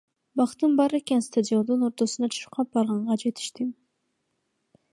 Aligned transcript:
Бактым 0.39 0.71
бар 0.79 0.95
экен, 0.99 1.21
стадиондун 1.25 1.85
ортосуна 1.89 2.31
чуркап 2.37 2.73
барганга 2.79 3.19
жетиштим. 3.25 3.69